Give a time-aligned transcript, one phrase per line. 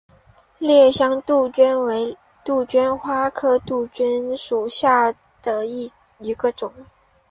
[0.57, 5.67] 烈香杜鹃为杜鹃花科杜鹃花属下的
[6.17, 6.73] 一个种。